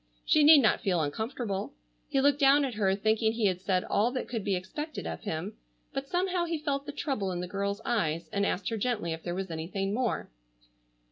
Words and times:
She 0.25 0.43
need 0.43 0.63
not 0.63 0.81
feel 0.81 0.99
uncomfortable. 0.99 1.73
He 2.09 2.21
looked 2.21 2.39
down 2.39 2.65
at 2.65 2.73
her 2.73 2.95
thinking 2.95 3.33
he 3.33 3.45
had 3.45 3.61
said 3.61 3.83
all 3.83 4.09
that 4.13 4.27
could 4.27 4.43
be 4.43 4.55
expected 4.55 5.05
of 5.05 5.21
him, 5.21 5.57
but 5.93 6.07
somehow 6.09 6.45
he 6.45 6.57
felt 6.57 6.87
the 6.87 6.91
trouble 6.91 7.31
in 7.31 7.39
the 7.39 7.47
girl's 7.47 7.81
eyes 7.85 8.27
and 8.33 8.43
asked 8.43 8.69
her 8.69 8.77
gently 8.77 9.13
if 9.13 9.21
there 9.21 9.35
was 9.35 9.51
anything 9.51 9.93
more. 9.93 10.31